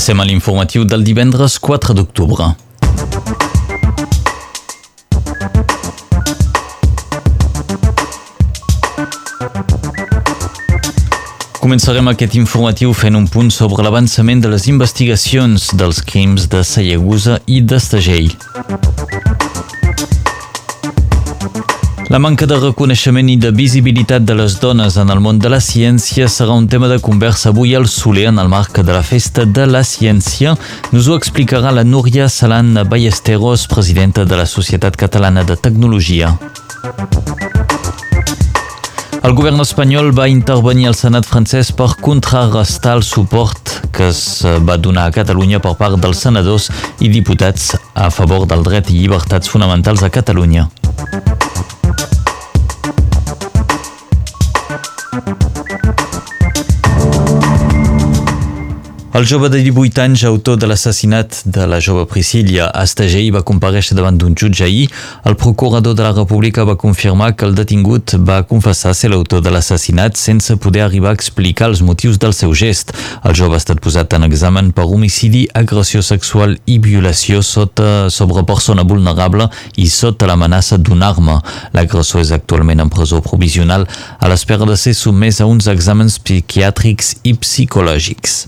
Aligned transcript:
Passem 0.00 0.18
a 0.18 0.24
l'informatiu 0.24 0.86
del 0.88 1.02
divendres 1.04 1.58
4 1.60 1.92
d'octubre. 1.92 2.46
Començarem 11.60 12.08
aquest 12.08 12.38
informatiu 12.40 12.96
fent 12.96 13.20
un 13.20 13.28
punt 13.28 13.52
sobre 13.52 13.84
l'avançament 13.84 14.40
de 14.40 14.48
les 14.56 14.70
investigacions 14.72 15.68
dels 15.76 16.00
crims 16.00 16.48
de 16.48 16.64
Sayagusa 16.64 17.42
i 17.44 17.60
d'Estagell. 17.60 18.32
La 22.10 22.18
manca 22.18 22.42
de 22.42 22.56
reconeixement 22.58 23.28
i 23.30 23.36
de 23.38 23.52
visibilitat 23.54 24.24
de 24.26 24.34
les 24.34 24.56
dones 24.58 24.96
en 24.98 25.12
el 25.14 25.20
món 25.22 25.36
de 25.38 25.46
la 25.52 25.60
ciència 25.62 26.26
serà 26.26 26.56
un 26.58 26.64
tema 26.66 26.88
de 26.90 26.96
conversa 26.98 27.52
avui 27.52 27.76
al 27.78 27.86
Soler 27.86 28.24
en 28.32 28.40
el 28.42 28.48
marc 28.50 28.80
de 28.82 28.96
la 28.96 29.04
Festa 29.06 29.44
de 29.46 29.68
la 29.70 29.84
Ciència. 29.86 30.56
Nos 30.90 31.06
ho 31.06 31.14
explicarà 31.14 31.70
la 31.70 31.84
Núria 31.86 32.26
Salan 32.28 32.74
Ballesteros, 32.90 33.68
presidenta 33.70 34.24
de 34.24 34.40
la 34.40 34.46
Societat 34.50 34.98
Catalana 34.98 35.44
de 35.46 35.54
Tecnologia. 35.54 36.32
El 39.22 39.38
govern 39.38 39.62
espanyol 39.62 40.10
va 40.10 40.26
intervenir 40.26 40.90
al 40.90 40.98
Senat 40.98 41.30
francès 41.30 41.70
per 41.70 41.92
contrarrestar 42.02 42.96
el 42.98 43.06
suport 43.06 43.76
que 43.94 44.10
es 44.10 44.42
va 44.66 44.80
donar 44.82 45.06
a 45.06 45.14
Catalunya 45.14 45.62
per 45.62 45.76
part 45.78 46.02
dels 46.02 46.26
senadors 46.26 46.72
i 46.98 47.14
diputats 47.14 47.76
a 47.94 48.10
favor 48.10 48.50
del 48.50 48.66
dret 48.66 48.90
i 48.90 48.98
llibertats 48.98 49.54
fonamentals 49.54 50.02
a 50.02 50.10
Catalunya. 50.10 50.66
El 59.20 59.26
jove 59.26 59.50
de 59.50 59.58
18 59.60 60.00
anys, 60.00 60.22
autor 60.24 60.56
de 60.56 60.64
l'assassinat 60.64 61.42
de 61.44 61.66
la 61.68 61.76
jove 61.84 62.06
Priscilla 62.08 62.70
Astagell, 62.72 63.26
va 63.34 63.42
compareixer 63.44 63.92
davant 63.92 64.16
d'un 64.16 64.32
jutge 64.32 64.62
ahir. 64.64 64.86
El 65.28 65.34
procurador 65.36 65.92
de 65.92 66.06
la 66.06 66.14
República 66.16 66.64
va 66.64 66.78
confirmar 66.80 67.34
que 67.36 67.44
el 67.44 67.52
detingut 67.52 68.14
va 68.16 68.38
confessar 68.48 68.94
ser 68.96 69.10
l'autor 69.12 69.42
de 69.44 69.52
l'assassinat 69.52 70.16
sense 70.16 70.56
poder 70.56 70.86
arribar 70.86 71.10
a 71.10 71.18
explicar 71.18 71.68
els 71.68 71.82
motius 71.84 72.16
del 72.16 72.32
seu 72.32 72.54
gest. 72.56 72.94
El 73.20 73.36
jove 73.36 73.58
ha 73.58 73.60
estat 73.60 73.82
posat 73.84 74.16
en 74.16 74.24
examen 74.24 74.70
per 74.72 74.86
homicidi, 74.88 75.42
agressió 75.52 76.00
sexual 76.00 76.56
i 76.64 76.78
violació 76.80 77.42
sota, 77.44 78.08
sobre 78.08 78.46
persona 78.48 78.86
vulnerable 78.88 79.50
i 79.76 79.90
sota 79.92 80.30
l'amenaça 80.30 80.78
d'una 80.80 81.10
arma. 81.12 81.42
L'agressor 81.76 82.24
és 82.24 82.32
actualment 82.32 82.80
en 82.80 82.94
presó 82.96 83.20
provisional 83.20 83.84
a 84.16 84.32
l'espera 84.32 84.64
de 84.64 84.78
ser 84.80 84.96
sotmès 84.96 85.42
a 85.44 85.50
uns 85.50 85.68
exàmens 85.68 86.16
psiquiàtrics 86.24 87.18
i 87.20 87.36
psicològics. 87.36 88.46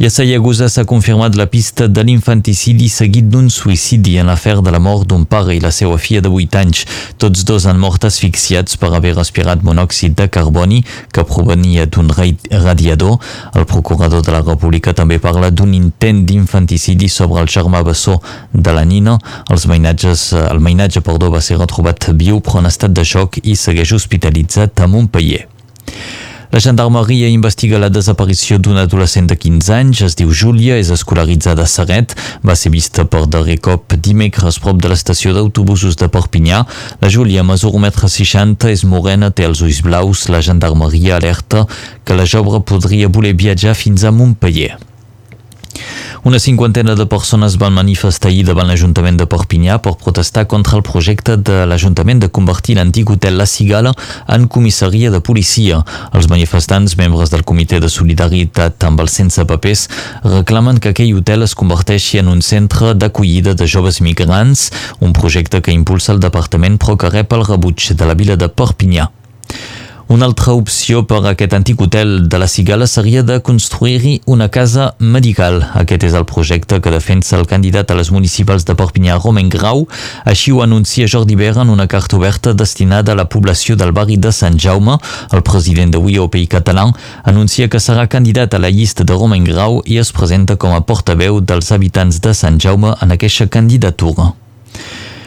I 0.00 0.06
a 0.06 0.10
Sayagosa 0.10 0.66
s'ha 0.66 0.82
confirmat 0.84 1.36
la 1.38 1.46
pista 1.46 1.86
de 1.86 2.02
l'infanticidi 2.02 2.88
seguit 2.90 3.28
d'un 3.30 3.46
suïcidi 3.48 4.16
en 4.18 4.26
l'afer 4.26 4.56
de 4.60 4.72
la 4.74 4.80
mort 4.82 5.04
d'un 5.06 5.22
pare 5.22 5.54
i 5.54 5.60
la 5.62 5.70
seva 5.70 6.00
filla 6.02 6.20
de 6.20 6.32
8 6.34 6.58
anys. 6.58 6.80
Tots 7.22 7.44
dos 7.46 7.68
han 7.70 7.78
mort 7.78 8.02
asfixiats 8.02 8.74
per 8.74 8.90
haver 8.90 9.14
respirat 9.14 9.62
monòxid 9.62 10.18
de 10.18 10.26
carboni 10.26 10.82
que 11.14 11.22
provenia 11.22 11.86
d'un 11.86 12.10
radiador. 12.10 13.20
El 13.54 13.68
procurador 13.70 14.26
de 14.26 14.34
la 14.34 14.42
República 14.42 14.96
també 14.98 15.20
parla 15.22 15.52
d'un 15.54 15.78
intent 15.78 16.26
d'infanticidi 16.26 17.08
sobre 17.08 17.46
el 17.46 17.46
germà 17.46 17.86
bessó 17.86 18.18
de 18.52 18.74
la 18.74 18.82
nina. 18.84 19.20
Els 19.46 19.70
mainatges, 19.70 20.32
el 20.34 20.58
mainatge 20.58 21.06
perdó, 21.06 21.30
va 21.30 21.40
ser 21.40 21.62
retrobat 21.62 22.10
viu 22.18 22.42
però 22.42 22.64
en 22.64 22.72
estat 22.74 22.90
de 22.90 23.06
xoc 23.06 23.38
i 23.44 23.54
segueix 23.54 23.94
hospitalitzat 23.94 24.80
a 24.82 24.90
Montpellier. 24.90 25.53
La 26.54 26.60
gendarmeria 26.62 27.26
investiga 27.26 27.80
la 27.82 27.88
desaparició 27.90 28.60
d'un 28.62 28.76
adolescent 28.78 29.26
de 29.26 29.34
15 29.34 29.72
anys, 29.74 30.02
es 30.06 30.14
diu 30.14 30.30
Júlia, 30.30 30.76
és 30.78 30.92
escolaritzada 30.94 31.64
a 31.66 31.70
Serret, 31.72 32.14
va 32.46 32.54
ser 32.54 32.70
vista 32.70 33.02
per 33.10 33.24
darrer 33.26 33.56
cop 33.58 33.96
dimecres 33.98 34.60
prop 34.62 34.78
de 34.78 34.92
l'estació 34.92 35.34
d'autobusos 35.34 35.98
de 35.98 36.06
Perpinyà. 36.06 36.62
La 37.02 37.10
Júlia 37.10 37.42
mesura 37.42 37.82
1,60 37.90 38.70
m, 38.70 38.70
és 38.70 38.86
morena, 38.86 39.34
té 39.34 39.50
els 39.50 39.66
ulls 39.66 39.82
blaus, 39.82 40.28
la 40.30 40.46
gendarmeria 40.46 41.18
alerta 41.18 41.66
que 42.06 42.14
la 42.14 42.30
jove 42.36 42.62
podria 42.62 43.10
voler 43.10 43.34
viatjar 43.34 43.74
fins 43.74 44.06
a 44.06 44.14
Montpellier. 44.14 44.93
Una 46.24 46.38
cinquantena 46.38 46.94
de 46.94 47.04
persones 47.04 47.58
van 47.60 47.74
manifestar 47.76 48.30
ahir 48.30 48.46
davant 48.48 48.64
l'Ajuntament 48.64 49.18
de 49.20 49.26
Perpinyà 49.28 49.74
per 49.84 49.90
protestar 50.00 50.46
contra 50.48 50.78
el 50.78 50.84
projecte 50.86 51.34
de 51.36 51.66
l'Ajuntament 51.68 52.22
de 52.22 52.30
convertir 52.32 52.78
l'antic 52.78 53.12
hotel 53.12 53.36
La 53.36 53.44
Cigala 53.44 53.92
en 54.32 54.46
comissaria 54.48 55.10
de 55.12 55.20
policia. 55.20 55.82
Els 56.16 56.30
manifestants, 56.32 56.96
membres 56.96 57.28
del 57.28 57.44
Comitè 57.44 57.76
de 57.76 57.92
Solidaritat 57.92 58.88
amb 58.88 59.04
els 59.04 59.18
sense 59.20 59.44
papers, 59.44 59.84
reclamen 60.24 60.80
que 60.80 60.94
aquell 60.94 61.12
hotel 61.18 61.44
es 61.44 61.52
converteixi 61.52 62.22
en 62.22 62.32
un 62.32 62.40
centre 62.40 62.94
d'acollida 62.96 63.52
de 63.52 63.68
joves 63.68 64.00
migrants, 64.00 64.70
un 65.04 65.12
projecte 65.12 65.60
que 65.60 65.76
impulsa 65.76 66.16
el 66.16 66.24
departament 66.24 66.80
però 66.80 66.96
que 66.96 67.12
rep 67.12 67.36
el 67.36 67.44
rebuig 67.44 67.92
de 67.92 68.08
la 68.08 68.16
vila 68.16 68.40
de 68.40 68.48
Perpinyà. 68.48 69.10
Una 70.06 70.26
altra 70.26 70.52
opció 70.52 71.06
per 71.08 71.22
a 71.22 71.30
aquest 71.30 71.54
antic 71.56 71.80
hotel 71.80 72.28
de 72.28 72.38
la 72.38 72.46
Cigala 72.46 72.84
seria 72.86 73.22
de 73.24 73.38
construir-hi 73.40 74.18
una 74.28 74.50
casa 74.52 74.90
medical. 74.98 75.62
Aquest 75.80 76.04
és 76.04 76.16
el 76.18 76.26
projecte 76.28 76.82
que 76.84 76.92
defensa 76.92 77.38
el 77.38 77.46
candidat 77.48 77.88
a 77.88 77.96
les 77.96 78.10
municipals 78.12 78.68
de 78.68 78.76
Perpinyà, 78.76 79.16
Romain 79.16 79.48
Grau. 79.48 79.86
Així 80.28 80.52
ho 80.52 80.60
anuncia 80.60 81.08
Jordi 81.08 81.40
Vera 81.40 81.64
en 81.64 81.72
una 81.72 81.88
carta 81.88 82.18
oberta 82.20 82.52
destinada 82.52 83.16
a 83.16 83.18
la 83.22 83.28
població 83.32 83.78
del 83.80 83.96
barri 83.96 84.20
de 84.20 84.32
Sant 84.32 84.60
Jaume. 84.60 85.00
El 85.32 85.42
president 85.42 85.96
de 85.96 86.04
UIOPI 86.04 86.46
català 86.52 86.90
anuncia 87.24 87.72
que 87.72 87.80
serà 87.80 88.04
candidat 88.06 88.52
a 88.52 88.60
la 88.60 88.68
llista 88.68 89.08
de 89.08 89.16
Romain 89.16 89.48
Grau 89.48 89.80
i 89.86 89.96
es 90.04 90.12
presenta 90.12 90.60
com 90.60 90.76
a 90.76 90.84
portaveu 90.84 91.40
dels 91.40 91.72
habitants 91.72 92.20
de 92.20 92.36
Sant 92.36 92.60
Jaume 92.60 92.92
en 93.00 93.16
aquesta 93.16 93.48
candidatura. 93.48 94.34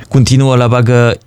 Continua 0.08 0.56
la 0.56 0.70
vaga 0.72 1.18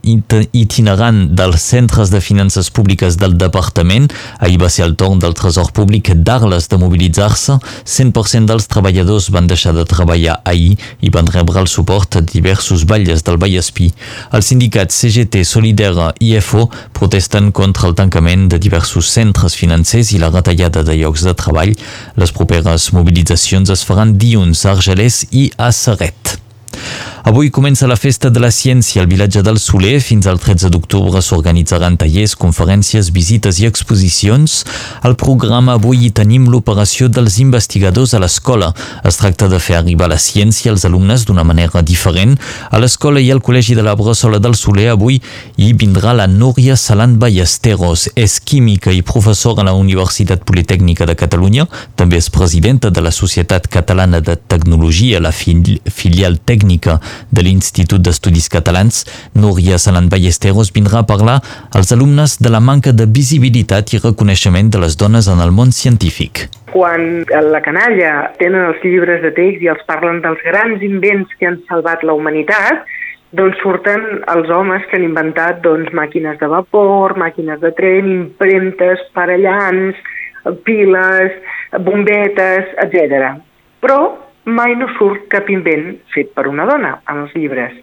itinerant 0.57 1.19
dels 1.37 1.61
centres 1.61 2.09
de 2.09 2.21
finances 2.25 2.71
públiques 2.73 3.19
del 3.21 3.35
departament. 3.37 4.09
Ahir 4.41 4.57
va 4.63 4.71
ser 4.73 4.87
el 4.87 4.95
torn 4.97 5.21
del 5.21 5.35
Tresor 5.37 5.69
Públic 5.77 6.09
d'Arles 6.17 6.71
de 6.73 6.79
mobilitzar-se. 6.81 7.59
100% 7.85 8.49
dels 8.49 8.71
treballadors 8.73 9.29
van 9.37 9.51
deixar 9.51 9.75
de 9.77 9.85
treballar 9.85 10.39
ahir 10.49 10.79
i 11.05 11.13
van 11.13 11.29
rebre 11.29 11.61
el 11.61 11.69
suport 11.69 12.17
a 12.17 12.25
diversos 12.25 12.87
balles 12.89 13.21
del 13.27 13.37
Vallespí. 13.37 13.93
Els 14.33 14.49
sindicats 14.49 14.97
CGT, 14.97 15.45
Solidera 15.45 16.15
i 16.19 16.33
FO 16.41 16.71
protesten 16.97 17.53
contra 17.53 17.87
el 17.91 17.95
tancament 18.01 18.49
de 18.49 18.59
diversos 18.59 19.13
centres 19.13 19.61
financers 19.61 20.15
i 20.17 20.25
la 20.25 20.33
retallada 20.33 20.83
de 20.89 20.97
llocs 20.97 21.29
de 21.29 21.37
treball. 21.37 21.77
Les 22.17 22.33
properes 22.33 22.95
mobilitzacions 22.97 23.77
es 23.77 23.85
faran 23.85 24.17
dilluns 24.17 24.65
a 24.65 24.73
Argelès 24.73 25.27
i 25.31 25.51
a 25.61 25.69
Serret. 25.69 26.41
Avui 27.23 27.51
comença 27.51 27.87
la 27.87 27.97
Festa 27.97 28.31
de 28.31 28.41
la 28.41 28.49
Ciència 28.49 29.03
al 29.03 29.09
vilatge 29.09 29.43
del 29.45 29.59
Soler. 29.61 29.99
Fins 30.01 30.25
al 30.27 30.39
13 30.41 30.71
d'octubre 30.73 31.21
s'organitzaran 31.21 31.99
tallers, 32.01 32.33
conferències, 32.33 33.11
visites 33.13 33.59
i 33.61 33.67
exposicions. 33.69 34.63
Al 35.05 35.19
programa 35.21 35.75
avui 35.77 36.07
hi 36.07 36.11
tenim 36.17 36.47
l'operació 36.49 37.11
dels 37.13 37.37
investigadors 37.45 38.15
a 38.17 38.23
l'escola. 38.23 38.71
Es 39.05 39.21
tracta 39.21 39.51
de 39.53 39.61
fer 39.61 39.77
arribar 39.77 40.09
la 40.09 40.17
ciència 40.17 40.73
als 40.73 40.87
alumnes 40.89 41.27
d'una 41.29 41.45
manera 41.45 41.83
diferent. 41.85 42.39
A 42.71 42.81
l'escola 42.81 43.21
i 43.21 43.29
al 43.31 43.45
Col·legi 43.45 43.77
de 43.77 43.85
la 43.85 43.95
Bressola 44.01 44.41
del 44.41 44.57
Soler 44.57 44.89
avui 44.95 45.21
hi 45.61 45.71
vindrà 45.77 46.17
la 46.17 46.27
Núria 46.27 46.79
Salant 46.81 47.19
Ballesteros. 47.21 48.09
És 48.17 48.39
química 48.41 48.97
i 48.97 49.05
professora 49.05 49.61
a 49.61 49.69
la 49.69 49.77
Universitat 49.77 50.49
Politècnica 50.49 51.05
de 51.05 51.19
Catalunya. 51.21 51.69
També 52.01 52.17
és 52.17 52.33
presidenta 52.33 52.89
de 52.89 53.05
la 53.05 53.13
Societat 53.13 53.69
Catalana 53.69 54.25
de 54.25 54.41
Tecnologia, 54.41 55.21
la 55.21 55.37
filial 55.37 56.41
tècnica 56.41 56.97
de 57.31 57.45
l'Institut 57.47 58.03
d'Estudis 58.03 58.49
Catalans, 58.53 59.05
Núria 59.35 59.79
Salant 59.79 60.09
Ballesteros, 60.13 60.73
vindrà 60.75 61.03
a 61.03 61.09
parlar 61.09 61.41
als 61.75 61.93
alumnes 61.93 62.39
de 62.41 62.53
la 62.53 62.61
manca 62.61 62.93
de 62.93 63.07
visibilitat 63.07 63.95
i 63.95 64.03
reconeixement 64.03 64.71
de 64.71 64.81
les 64.83 64.97
dones 64.97 65.29
en 65.29 65.43
el 65.45 65.53
món 65.55 65.73
científic. 65.73 66.49
Quan 66.71 67.27
la 67.51 67.61
canalla 67.65 68.31
tenen 68.39 68.69
els 68.71 68.83
llibres 68.85 69.23
de 69.25 69.35
text 69.35 69.63
i 69.65 69.71
els 69.73 69.83
parlen 69.89 70.23
dels 70.23 70.43
grans 70.47 70.83
invents 70.87 71.33
que 71.39 71.49
han 71.51 71.59
salvat 71.69 72.05
la 72.07 72.15
humanitat, 72.15 72.87
doncs 73.37 73.59
surten 73.63 74.23
els 74.33 74.51
homes 74.51 74.87
que 74.91 74.99
han 74.99 75.07
inventat 75.07 75.61
doncs, 75.63 75.93
màquines 75.95 76.39
de 76.41 76.49
vapor, 76.51 77.15
màquines 77.19 77.61
de 77.63 77.71
tren, 77.79 78.09
impremtes, 78.25 79.03
parellants, 79.15 79.99
piles, 80.67 81.37
bombetes, 81.87 82.75
etc. 82.83 83.37
Però 83.83 84.01
mai 84.45 84.75
no 84.77 84.89
surt 84.97 85.29
cap 85.33 85.49
invent 85.53 85.97
fet 86.15 86.33
per 86.37 86.47
una 86.49 86.67
dona 86.69 86.97
en 87.11 87.25
els 87.25 87.35
llibres. 87.37 87.75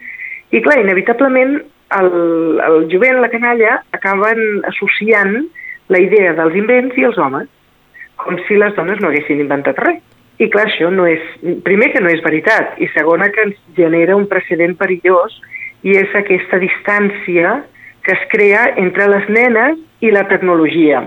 I 0.51 0.61
clar, 0.63 0.79
inevitablement 0.81 1.57
el, 1.97 2.09
el 2.63 2.87
jovent, 2.91 3.21
la 3.21 3.31
canalla, 3.31 3.81
acaben 3.95 4.63
associant 4.71 5.37
la 5.93 6.01
idea 6.03 6.33
dels 6.37 6.55
invents 6.59 6.97
i 6.97 7.05
els 7.07 7.17
homes, 7.17 7.47
com 8.17 8.39
si 8.47 8.57
les 8.57 8.75
dones 8.75 8.99
no 9.01 9.11
haguessin 9.11 9.43
inventat 9.43 9.79
res. 9.83 10.01
I 10.37 10.49
clar, 10.53 10.67
això 10.67 10.91
no 10.93 11.07
és, 11.09 11.23
primer 11.65 11.89
que 11.93 12.01
no 12.03 12.11
és 12.13 12.21
veritat, 12.21 12.75
i 12.77 12.89
segona 12.93 13.31
que 13.33 13.47
ens 13.47 13.57
genera 13.77 14.17
un 14.17 14.27
precedent 14.29 14.75
perillós 14.77 15.33
i 15.81 15.95
és 15.97 16.13
aquesta 16.17 16.59
distància 16.61 17.55
que 18.05 18.13
es 18.13 18.27
crea 18.31 18.67
entre 18.77 19.07
les 19.09 19.25
nenes 19.33 19.79
i 20.05 20.11
la 20.13 20.27
tecnologia. 20.29 21.01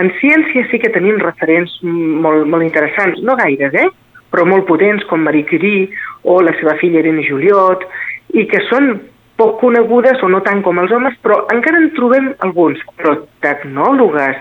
En 0.00 0.10
ciència 0.18 0.66
sí 0.70 0.80
que 0.82 0.90
tenim 0.92 1.20
referents 1.22 1.74
molt, 1.84 2.48
molt 2.48 2.66
interessants, 2.66 3.22
no 3.22 3.36
gaires, 3.38 3.74
eh? 3.76 3.88
Però 4.32 4.46
molt 4.48 4.66
potents, 4.68 5.04
com 5.10 5.22
Marie 5.22 5.46
Curie 5.48 5.90
o 6.24 6.40
la 6.40 6.54
seva 6.58 6.78
filla 6.80 7.02
Irene 7.02 7.24
Juliot, 7.26 7.84
i 8.32 8.46
que 8.48 8.62
són 8.70 8.94
poc 9.36 9.58
conegudes 9.60 10.22
o 10.22 10.30
no 10.32 10.40
tant 10.46 10.62
com 10.64 10.80
els 10.82 10.92
homes, 10.94 11.14
però 11.24 11.42
encara 11.52 11.80
en 11.82 11.92
trobem 11.96 12.32
alguns. 12.46 12.80
Però 12.98 13.16
tecnòlogues, 13.44 14.40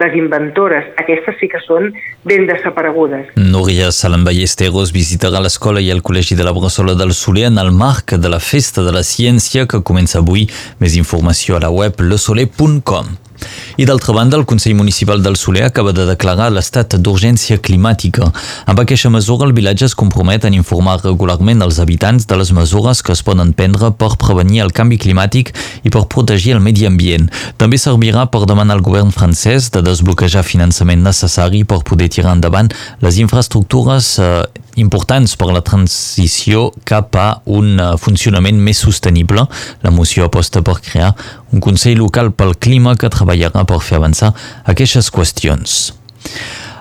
les 0.00 0.16
inventores, 0.16 0.86
aquestes 1.00 1.36
sí 1.40 1.48
que 1.52 1.60
són 1.66 1.90
ben 2.24 2.46
desaparegudes. 2.48 3.34
Núria 3.36 3.90
Salam 3.92 4.24
Ballesteros 4.24 4.94
visitarà 4.96 5.42
l'escola 5.44 5.82
i 5.84 5.90
el 5.92 6.00
Col·legi 6.04 6.38
de 6.38 6.46
la 6.46 6.54
Bressola 6.56 6.96
del 6.96 7.12
Soler 7.16 7.50
en 7.50 7.60
el 7.60 7.72
marc 7.72 8.16
de 8.16 8.32
la 8.32 8.40
Festa 8.40 8.84
de 8.86 8.96
la 8.96 9.04
Ciència 9.04 9.68
que 9.68 9.84
comença 9.84 10.20
avui. 10.24 10.48
Més 10.80 10.96
informació 10.96 11.60
a 11.60 11.64
la 11.66 11.72
web 11.74 12.00
lesoler.com. 12.00 13.29
I 13.80 13.86
d'altra 13.88 14.12
banda, 14.12 14.36
el 14.36 14.44
Consell 14.44 14.74
Municipal 14.74 15.22
del 15.22 15.36
Soler 15.36 15.64
acaba 15.64 15.92
de 15.96 16.04
declarar 16.08 16.50
l'estat 16.52 16.96
d'urgència 17.00 17.58
climàtica. 17.58 18.30
Amb 18.66 18.82
aquesta 18.82 19.10
mesura, 19.10 19.46
el 19.48 19.54
vilatge 19.56 19.86
es 19.88 19.96
compromet 19.96 20.44
a 20.44 20.52
informar 20.52 20.98
regularment 21.04 21.62
els 21.64 21.80
habitants 21.80 22.26
de 22.26 22.36
les 22.36 22.52
mesures 22.52 23.02
que 23.02 23.12
es 23.12 23.22
poden 23.22 23.54
prendre 23.56 23.92
per 23.92 24.12
prevenir 24.20 24.62
el 24.64 24.74
canvi 24.76 24.98
climàtic 25.00 25.54
i 25.84 25.90
per 25.90 26.06
protegir 26.12 26.56
el 26.56 26.64
medi 26.64 26.86
ambient. 26.88 27.30
També 27.56 27.78
servirà 27.80 28.26
per 28.30 28.44
demanar 28.46 28.76
al 28.76 28.84
govern 28.84 29.14
francès 29.14 29.70
de 29.74 29.84
desbloquejar 29.86 30.44
finançament 30.44 31.04
necessari 31.06 31.64
per 31.64 31.82
poder 31.86 32.10
tirar 32.12 32.36
endavant 32.36 32.70
les 33.00 33.20
infraestructures 33.22 34.18
eh, 34.18 34.42
importants 34.80 35.36
per 35.38 35.50
a 35.50 35.54
la 35.54 35.62
transició 35.66 36.70
cap 36.88 37.16
a 37.20 37.28
un 37.50 37.76
eh, 37.78 37.90
funcionament 38.00 38.58
més 38.60 38.82
sostenible. 38.82 39.46
La 39.84 39.92
moció 39.94 40.26
aposta 40.26 40.64
per 40.66 40.80
crear 40.84 41.12
un 41.52 41.62
Consell 41.64 42.00
local 42.00 42.32
pel 42.32 42.56
clima 42.56 42.96
que 42.96 43.12
treballarà 43.12 43.66
per 43.68 43.80
fer 43.84 44.00
avançar 44.00 44.32
aquestes 44.70 45.12
qüestions. 45.14 45.80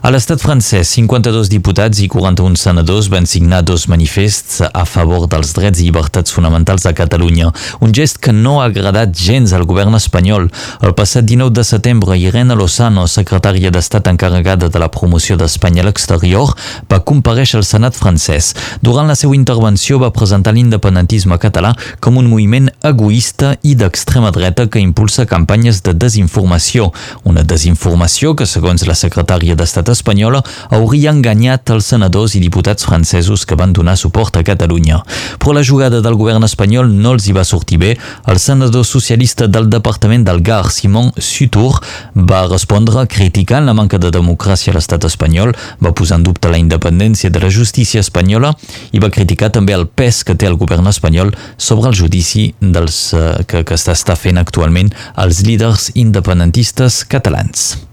A 0.09 0.11
l'estat 0.11 0.41
francès, 0.41 0.89
52 0.95 1.51
diputats 1.53 2.00
i 2.01 2.07
41 2.09 2.56
senadors 2.57 3.11
van 3.13 3.27
signar 3.29 3.59
dos 3.61 3.83
manifests 3.91 4.63
a 4.65 4.81
favor 4.89 5.27
dels 5.29 5.51
drets 5.53 5.77
i 5.77 5.83
llibertats 5.85 6.33
fonamentals 6.33 6.88
a 6.89 6.95
Catalunya, 6.97 7.51
un 7.85 7.94
gest 7.94 8.17
que 8.17 8.33
no 8.33 8.56
ha 8.57 8.63
agradat 8.71 9.13
gens 9.13 9.53
al 9.53 9.67
govern 9.69 9.94
espanyol. 9.94 10.47
El 10.81 10.95
passat 10.97 11.27
19 11.29 11.53
de 11.53 11.65
setembre, 11.67 12.17
Irene 12.17 12.57
Lozano, 12.57 13.03
secretària 13.06 13.69
d'Estat 13.69 14.09
encarregada 14.09 14.71
de 14.73 14.81
la 14.81 14.88
promoció 14.89 15.38
d'Espanya 15.38 15.83
a 15.83 15.89
l'exterior, 15.91 16.56
va 16.89 17.03
compareixer 17.06 17.61
al 17.61 17.67
Senat 17.69 17.94
francès. 17.94 18.56
Durant 18.81 19.13
la 19.13 19.19
seva 19.19 19.38
intervenció 19.38 20.01
va 20.01 20.09
presentar 20.09 20.56
l'independentisme 20.57 21.38
català 21.38 21.75
com 22.01 22.17
un 22.17 22.31
moviment 22.33 22.71
egoista 22.81 23.53
i 23.61 23.75
d'extrema 23.77 24.33
dreta 24.33 24.65
que 24.65 24.81
impulsa 24.81 25.29
campanyes 25.29 25.83
de 25.85 25.94
desinformació. 25.94 26.89
Una 27.29 27.45
desinformació 27.45 28.33
que, 28.33 28.50
segons 28.50 28.89
la 28.89 28.97
secretària 28.97 29.53
d'Estat 29.53 29.99
espanyola 30.00 30.42
hauria 30.75 31.13
enganyat 31.13 31.69
els 31.75 31.92
senadors 31.94 32.36
i 32.36 32.44
diputats 32.44 32.88
francesos 32.88 33.46
que 33.46 33.57
van 33.60 33.74
donar 33.75 33.98
suport 34.00 34.40
a 34.40 34.44
Catalunya. 34.48 35.01
Però 35.40 35.54
la 35.56 35.63
jugada 35.66 36.01
del 36.01 36.18
govern 36.19 36.48
espanyol 36.48 36.90
no 36.90 37.13
els 37.16 37.28
hi 37.28 37.36
va 37.36 37.46
sortir 37.48 37.80
bé. 37.81 37.92
El 38.28 38.40
senador 38.40 38.86
socialista 38.88 39.48
del 39.48 39.69
departament 39.69 40.25
del 40.28 40.42
Gar, 40.46 40.72
Simon 40.72 41.12
Sutur, 41.18 41.75
va 42.16 42.46
respondre 42.48 43.06
criticant 43.07 43.68
la 43.68 43.75
manca 43.78 44.00
de 44.00 44.12
democràcia 44.13 44.74
a 44.74 44.78
l'estat 44.78 45.06
espanyol, 45.10 45.54
va 45.84 45.94
posar 45.96 46.19
en 46.19 46.28
dubte 46.28 46.52
la 46.52 46.62
independència 46.62 47.30
de 47.30 47.44
la 47.44 47.52
justícia 47.54 48.04
espanyola 48.06 48.54
i 48.94 49.04
va 49.04 49.12
criticar 49.13 49.52
també 49.56 49.75
el 49.75 49.88
pes 49.88 50.24
que 50.24 50.38
té 50.40 50.50
el 50.50 50.57
govern 50.60 50.88
espanyol 50.90 51.34
sobre 51.57 51.92
el 51.92 52.00
judici 52.00 52.50
dels, 52.60 53.02
uh, 53.13 53.44
que, 53.45 53.63
que 53.63 53.78
està 53.80 54.16
fent 54.19 54.40
actualment 54.42 54.94
els 55.19 55.44
líders 55.45 55.92
independentistes 56.00 57.04
catalans. 57.10 57.88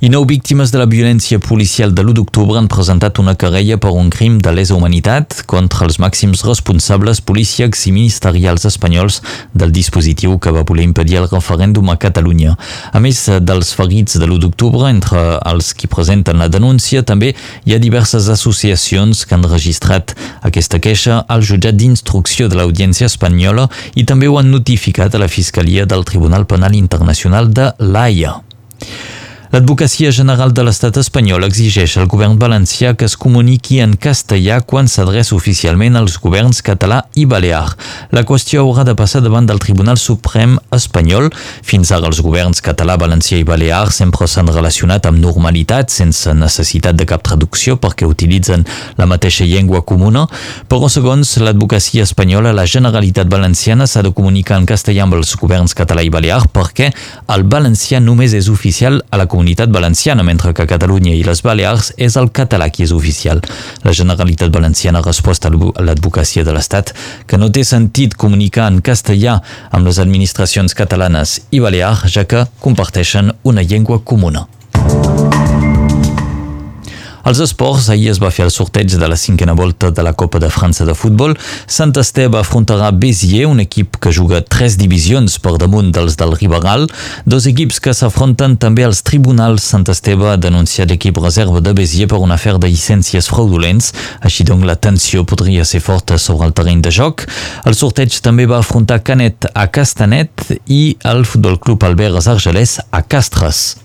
I 0.00 0.08
nou 0.08 0.24
víctimes 0.24 0.70
de 0.72 0.78
la 0.80 0.86
violència 0.88 1.36
policial 1.44 1.90
de 1.92 2.00
l'1 2.00 2.14
d'octubre 2.16 2.56
han 2.56 2.70
presentat 2.72 3.18
una 3.20 3.34
querella 3.36 3.76
per 3.76 3.90
un 3.92 4.08
crim 4.08 4.38
de 4.40 4.54
lesa 4.56 4.72
humanitat 4.72 5.42
contra 5.44 5.84
els 5.84 5.98
màxims 6.00 6.40
responsables 6.46 7.20
policíacs 7.20 7.82
i 7.84 7.92
ministerials 7.92 8.64
espanyols 8.70 9.18
del 9.52 9.74
dispositiu 9.76 10.38
que 10.40 10.54
va 10.56 10.64
voler 10.64 10.86
impedir 10.88 11.20
el 11.20 11.28
referèndum 11.28 11.92
a 11.92 11.98
Catalunya. 12.00 12.56
A 12.96 13.04
més 13.04 13.20
dels 13.44 13.74
ferits 13.76 14.16
de 14.16 14.24
l'1 14.24 14.40
d'octubre, 14.46 14.88
entre 14.88 15.36
els 15.52 15.74
qui 15.76 15.90
presenten 15.92 16.40
la 16.40 16.48
denúncia, 16.48 17.04
també 17.04 17.34
hi 17.68 17.76
ha 17.76 17.82
diverses 17.84 18.32
associacions 18.32 19.26
que 19.26 19.36
han 19.36 19.44
registrat 19.52 20.16
aquesta 20.40 20.80
queixa 20.80 21.20
al 21.28 21.44
jutjat 21.44 21.76
d'instrucció 21.76 22.48
de 22.48 22.56
l'Audiència 22.56 23.12
espanyola 23.12 23.68
i 24.00 24.08
també 24.08 24.32
ho 24.32 24.40
han 24.40 24.48
notificat 24.48 25.12
a 25.12 25.20
la 25.20 25.28
Fiscalia 25.28 25.84
del 25.84 26.08
Tribunal 26.08 26.48
Penal 26.48 26.72
Internacional 26.72 27.52
de 27.52 27.74
l'AIA. 27.84 28.38
L'Advocacia 29.50 30.12
General 30.14 30.52
de 30.54 30.62
l'Estat 30.62 30.94
espanyol 31.00 31.42
exigeix 31.42 31.96
al 31.98 32.06
govern 32.06 32.36
valencià 32.38 32.92
que 32.94 33.08
es 33.08 33.16
comuniqui 33.18 33.80
en 33.82 33.96
castellà 33.98 34.60
quan 34.62 34.86
s'adreça 34.86 35.34
oficialment 35.34 35.98
als 35.98 36.20
governs 36.22 36.60
català 36.62 37.00
i 37.18 37.24
balear. 37.26 37.64
La 38.14 38.22
qüestió 38.22 38.62
haurà 38.62 38.84
de 38.86 38.94
passar 38.94 39.24
davant 39.24 39.48
del 39.48 39.58
Tribunal 39.58 39.98
Suprem 39.98 40.52
espanyol. 40.70 41.26
Fins 41.66 41.90
ara 41.90 42.06
els 42.06 42.20
governs 42.22 42.62
català, 42.62 42.94
valencià 42.94 43.40
i 43.40 43.48
balear 43.48 43.90
sempre 43.90 44.28
s'han 44.30 44.52
relacionat 44.54 45.08
amb 45.10 45.18
normalitat, 45.18 45.90
sense 45.90 46.30
necessitat 46.30 46.94
de 46.94 47.08
cap 47.10 47.26
traducció 47.26 47.74
perquè 47.74 48.06
utilitzen 48.06 48.62
la 49.02 49.10
mateixa 49.10 49.48
llengua 49.50 49.82
comuna, 49.82 50.28
però 50.70 50.86
segons 50.86 51.34
l'advocacia 51.42 52.06
espanyola, 52.06 52.54
la 52.54 52.68
Generalitat 52.70 53.26
Valenciana 53.26 53.90
s'ha 53.90 54.06
de 54.06 54.14
comunicar 54.14 54.62
en 54.62 54.70
castellà 54.70 55.08
amb 55.08 55.18
els 55.18 55.34
governs 55.34 55.74
català 55.74 56.06
i 56.06 56.14
balear 56.14 56.44
perquè 56.54 56.92
el 57.34 57.46
valencià 57.50 57.98
només 57.98 58.38
és 58.38 58.46
oficial 58.46 59.02
a 59.10 59.18
la 59.18 59.26
comunitat 59.26 59.39
comunitat 59.40 59.70
valenciana, 59.72 60.22
mentre 60.22 60.52
que 60.52 60.66
Catalunya 60.68 61.14
i 61.16 61.22
les 61.24 61.40
Balears 61.40 61.94
és 61.96 62.18
el 62.20 62.28
català 62.28 62.68
qui 62.68 62.84
és 62.84 62.92
oficial. 62.92 63.40
La 63.86 63.94
Generalitat 63.96 64.52
Valenciana 64.52 65.00
ha 65.00 65.06
respost 65.06 65.48
a 65.48 65.50
l'advocacia 65.80 66.44
de 66.44 66.52
l'Estat 66.52 66.92
que 67.26 67.40
no 67.40 67.48
té 67.48 67.64
sentit 67.64 68.18
comunicar 68.20 68.68
en 68.68 68.82
castellà 68.84 69.40
amb 69.72 69.88
les 69.88 70.04
administracions 70.04 70.76
catalanes 70.76 71.40
i 71.50 71.64
balear, 71.64 71.96
ja 72.04 72.28
que 72.28 72.44
comparteixen 72.60 73.32
una 73.42 73.64
llengua 73.64 74.02
comuna. 74.04 74.44
Als 77.22 77.40
esports, 77.44 77.88
ahir 77.90 78.10
es 78.10 78.20
va 78.22 78.30
fer 78.32 78.46
el 78.46 78.52
sorteig 78.54 78.94
de 78.96 79.08
la 79.08 79.16
cinquena 79.16 79.52
volta 79.52 79.90
de 79.90 80.02
la 80.02 80.12
Copa 80.12 80.38
de 80.40 80.48
França 80.50 80.86
de 80.88 80.94
futbol. 80.94 81.36
Sant 81.66 81.92
Esteve 82.00 82.38
afrontarà 82.40 82.90
Béziers, 82.90 83.50
un 83.50 83.60
equip 83.60 83.98
que 84.00 84.12
juga 84.12 84.40
tres 84.40 84.78
divisions 84.80 85.36
per 85.38 85.56
damunt 85.60 85.92
dels 85.92 86.16
del 86.16 86.32
Riberal. 86.38 86.88
Dos 87.26 87.46
equips 87.50 87.80
que 87.84 87.94
s'afronten 87.94 88.56
també 88.56 88.86
als 88.86 89.02
tribunals. 89.04 89.66
Sant 89.74 89.84
Esteve 89.92 90.30
ha 90.30 90.38
denunciat 90.40 90.88
l'equip 90.88 91.20
reserva 91.20 91.60
de 91.60 91.74
Béziers 91.76 92.10
per 92.10 92.22
un 92.24 92.32
afer 92.32 92.56
de 92.58 92.72
llicències 92.72 93.28
fraudulents. 93.28 93.92
Així 94.24 94.46
doncs, 94.48 94.66
la 94.66 94.78
tensió 94.80 95.24
podria 95.28 95.64
ser 95.68 95.82
forta 95.84 96.18
sobre 96.18 96.48
el 96.48 96.56
terreny 96.56 96.80
de 96.80 96.94
joc. 96.94 97.26
El 97.68 97.76
sorteig 97.76 98.16
també 98.24 98.48
va 98.48 98.62
afrontar 98.64 99.02
Canet 99.04 99.50
a 99.52 99.68
Castanet 99.68 100.56
i 100.66 100.96
el 101.04 101.26
Futbol 101.28 101.60
Club 101.60 101.84
Albert 101.84 102.26
Argelès 102.30 102.78
a 102.90 103.02
Castres. 103.02 103.76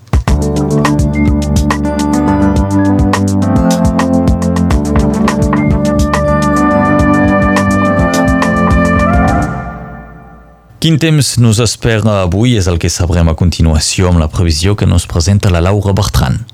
Quin 10.86 11.00
temps 11.02 11.32
nos 11.42 11.58
espera 11.58 12.12
avui 12.20 12.52
és 12.60 12.68
el 12.70 12.76
que 12.78 12.86
sabrem 12.94 13.26
a 13.26 13.34
continuació 13.34 14.12
amb 14.12 14.22
la 14.22 14.28
previsió 14.30 14.76
que 14.78 14.86
nos 14.86 15.10
presenta 15.10 15.50
la 15.50 15.64
Laura 15.66 15.90
Bertran. 15.90 16.44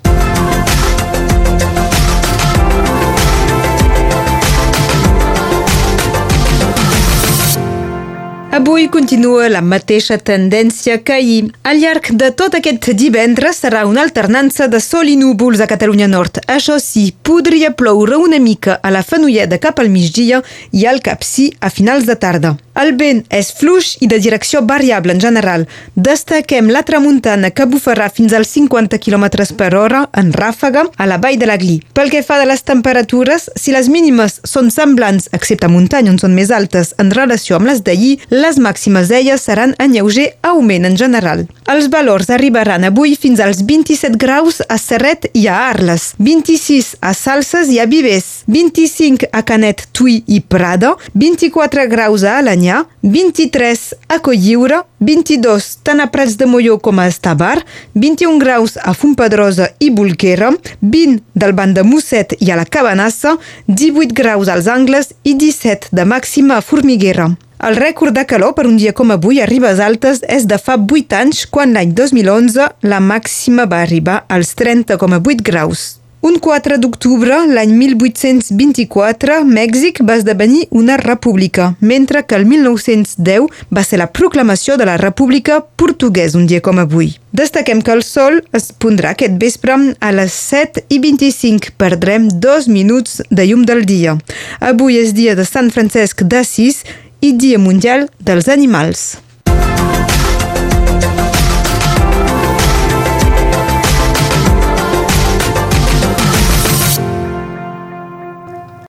Avui 8.52 8.90
continua 8.92 9.46
la 9.48 9.62
mateixa 9.64 10.18
tendència 10.20 10.98
que 11.00 11.14
ahir. 11.14 11.46
Al 11.64 11.78
llarg 11.80 12.10
de 12.20 12.28
tot 12.36 12.52
aquest 12.58 12.90
divendres 13.00 13.62
serà 13.62 13.86
una 13.88 14.02
alternança 14.04 14.66
de 14.68 14.76
sol 14.84 15.08
i 15.08 15.14
núvols 15.16 15.62
a 15.64 15.68
Catalunya 15.70 16.10
Nord. 16.12 16.42
Això 16.52 16.76
sí, 16.76 17.06
podria 17.24 17.70
ploure 17.72 18.18
una 18.20 18.36
mica 18.38 18.76
a 18.82 18.92
la 18.92 19.00
Fenolleda 19.02 19.56
cap 19.56 19.80
al 19.80 19.88
migdia 19.88 20.42
i 20.70 20.84
al 20.84 21.00
Capcí 21.00 21.48
a 21.60 21.72
finals 21.72 22.04
de 22.04 22.18
tarda. 22.20 22.52
El 22.72 22.94
vent 22.96 23.18
és 23.28 23.50
fluix 23.52 23.98
i 24.00 24.06
de 24.08 24.16
direcció 24.20 24.62
variable 24.64 25.12
en 25.12 25.20
general. 25.20 25.66
Destaquem 25.94 26.70
la 26.72 26.80
tramuntana 26.88 27.50
que 27.52 27.66
bufarà 27.68 28.06
fins 28.08 28.32
als 28.32 28.52
50 28.56 28.96
km 28.96 29.26
per 29.58 29.74
hora 29.76 30.06
en 30.16 30.32
ràfaga 30.32 30.86
a 30.96 31.08
la 31.08 31.18
vall 31.20 31.36
de 31.40 31.48
l'Aglí. 31.48 31.82
Pel 31.92 32.08
que 32.12 32.22
fa 32.24 32.38
de 32.40 32.48
les 32.48 32.64
temperatures, 32.64 33.50
si 33.56 33.76
les 33.76 33.90
mínimes 33.92 34.40
són 34.48 34.70
semblants, 34.72 35.28
excepte 35.36 35.68
a 35.68 35.72
muntanya 35.72 36.14
on 36.14 36.20
són 36.20 36.32
més 36.36 36.50
altes, 36.50 36.94
en 36.96 37.12
relació 37.12 37.58
amb 37.58 37.68
les 37.68 37.84
d'ahir, 37.84 38.14
les 38.42 38.58
màximes 38.58 39.08
d'elles 39.08 39.42
seran 39.46 39.74
en 39.78 39.94
lleuger 39.94 40.32
augment 40.42 40.88
en 40.88 40.96
general. 40.98 41.44
Els 41.72 41.88
valors 41.92 42.30
arribaran 42.34 42.84
avui 42.84 43.14
fins 43.16 43.40
als 43.40 43.62
27 43.68 44.18
graus 44.20 44.60
a 44.68 44.76
Serret 44.80 45.28
i 45.32 45.46
a 45.46 45.60
Arles, 45.70 46.10
26 46.18 46.96
a 47.00 47.12
Salses 47.16 47.70
i 47.72 47.78
a 47.80 47.86
Vives, 47.86 48.42
25 48.50 49.28
a 49.32 49.42
Canet, 49.46 49.86
Tui 49.94 50.18
i 50.26 50.40
Prada, 50.40 50.96
24 51.14 51.86
graus 51.92 52.24
a 52.26 52.38
Alanyà, 52.40 52.82
23 53.02 53.84
a 54.08 54.18
Colliure, 54.18 54.82
22 54.98 55.68
tant 55.86 56.02
a 56.02 56.08
Prats 56.12 56.36
de 56.38 56.46
Molló 56.50 56.78
com 56.82 56.98
a 56.98 57.06
Estabar, 57.10 57.62
21 57.94 58.42
graus 58.42 58.76
a 58.76 58.94
Fontpedrosa 58.94 59.70
i 59.78 59.90
Bolquera, 59.94 60.50
20 60.80 61.22
del 61.34 61.54
banc 61.54 61.78
de 61.78 61.86
Musset 61.86 62.36
i 62.40 62.50
a 62.50 62.58
la 62.58 62.66
Cabanassa, 62.66 63.36
18 63.68 64.12
graus 64.18 64.50
als 64.52 64.66
Angles 64.66 65.14
i 65.22 65.36
17 65.38 65.94
de 65.94 66.04
màxima 66.04 66.58
a 66.58 66.66
Formiguera. 66.66 67.30
El 67.62 67.76
rècord 67.78 68.10
de 68.10 68.24
calor 68.26 68.56
per 68.56 68.64
un 68.66 68.74
dia 68.74 68.90
com 68.90 69.12
avui 69.14 69.38
a 69.38 69.44
Ribes 69.46 69.78
Altes 69.78 70.18
és 70.26 70.48
de 70.50 70.56
fa 70.58 70.74
8 70.74 71.14
anys, 71.14 71.44
quan 71.46 71.70
l'any 71.76 71.92
2011 71.94 72.64
la 72.90 72.98
màxima 72.98 73.68
va 73.70 73.84
arribar 73.84 74.24
als 74.26 74.56
30,8 74.58 75.44
graus. 75.46 75.84
Un 76.26 76.40
4 76.42 76.80
d'octubre, 76.82 77.36
l'any 77.46 77.70
1824, 77.78 79.36
Mèxic 79.46 80.00
va 80.06 80.16
esdevenir 80.18 80.64
una 80.70 80.96
república, 80.98 81.76
mentre 81.78 82.24
que 82.26 82.34
el 82.34 82.46
1910 82.46 83.46
va 83.70 83.86
ser 83.86 84.00
la 84.02 84.08
proclamació 84.10 84.76
de 84.76 84.86
la 84.90 84.96
República 84.98 85.60
Portuguesa 85.62 86.38
un 86.38 86.50
dia 86.50 86.62
com 86.62 86.82
avui. 86.82 87.12
Destaquem 87.30 87.78
que 87.82 87.94
el 87.94 88.02
sol 88.02 88.40
es 88.58 88.70
pondrà 88.74 89.14
aquest 89.14 89.38
vespre 89.38 89.78
a 89.98 90.10
les 90.10 90.34
7 90.50 90.82
i 90.90 90.98
25. 90.98 91.76
Perdrem 91.78 92.26
dos 92.42 92.66
minuts 92.66 93.20
de 93.30 93.46
llum 93.46 93.62
del 93.66 93.86
dia. 93.86 94.18
Avui 94.58 94.98
és 94.98 95.14
dia 95.14 95.38
de 95.38 95.46
Sant 95.46 95.70
Francesc 95.70 96.26
d'Assís 96.26 96.82
i 97.22 97.32
Dia 97.38 97.58
Mundial 97.58 98.08
dels 98.18 98.48
Animals. 98.50 99.31